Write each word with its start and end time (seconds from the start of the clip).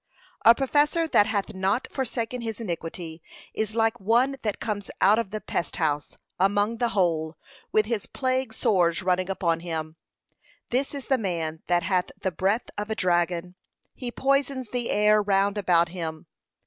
A 0.43 0.55
professor 0.55 1.07
that 1.07 1.27
hath 1.27 1.53
not 1.53 1.87
forsaken 1.91 2.41
his 2.41 2.59
iniquity, 2.59 3.21
is 3.53 3.75
like 3.75 3.99
one 3.99 4.35
that 4.41 4.59
comes 4.59 4.89
out 4.99 5.19
of 5.19 5.29
the 5.29 5.39
pest 5.39 5.75
house, 5.75 6.17
among 6.39 6.77
the 6.77 6.89
whole, 6.97 7.37
with 7.71 7.85
his 7.85 8.07
plague 8.07 8.51
sores 8.51 9.03
running 9.03 9.29
upon 9.29 9.59
him. 9.59 9.97
This 10.71 10.95
is 10.95 11.05
the 11.05 11.19
man 11.19 11.61
that 11.67 11.83
hath 11.83 12.09
the 12.19 12.31
breath 12.31 12.65
of 12.79 12.89
a 12.89 12.95
dragon, 12.95 13.53
he 13.93 14.09
poisons 14.11 14.69
the 14.69 14.89
air 14.89 15.21
round 15.21 15.55
about 15.55 15.89
him. 15.89 16.25